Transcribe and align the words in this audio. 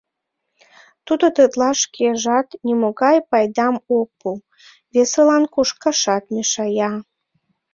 Тудо 1.05 1.25
тетла 1.35 1.71
шкежат 1.81 2.47
нимогай 2.65 3.17
пайдам 3.29 3.75
ок 3.99 4.09
пу, 4.19 4.29
весылан 4.93 5.43
кушкашат 5.53 6.23
мешая. 6.33 6.91